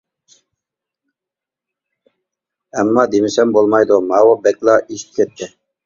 ئەمما، 2.79 3.07
دېمىسەم 3.15 3.55
بولمايدۇ، 3.61 4.05
ماۋۇ 4.11 4.37
بەكلا 4.49 4.83
ئېشىپ 4.87 5.19
كەتتى! 5.23 5.57